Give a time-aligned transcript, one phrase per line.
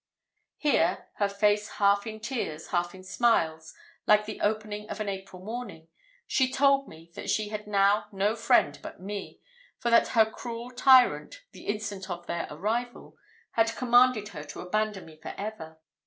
[0.57, 3.75] "Here her face half in tears, half in smiles,
[4.07, 5.89] like the opening of an April morning
[6.25, 9.41] she told me that she had now no friend but me;
[9.77, 13.15] for that her cruel tyrant, the instant of their arrival,
[13.51, 15.79] had commanded her to abandon me for ever.